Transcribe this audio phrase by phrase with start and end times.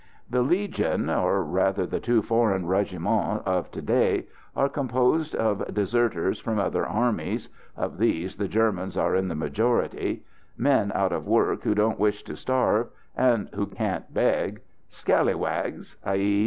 [0.31, 6.39] The Legion, or rather the two Foreign Regiments of to day, are composed of deserters
[6.39, 10.23] from other armies of these the Germans are in the majority
[10.57, 16.17] men out of work who don't wish to starve, and who can't beg; scallywags, _i.